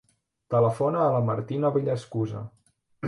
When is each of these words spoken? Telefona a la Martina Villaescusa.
Telefona 0.53 1.03
a 1.07 1.11
la 1.15 1.21
Martina 1.27 1.73
Villaescusa. 1.77 2.43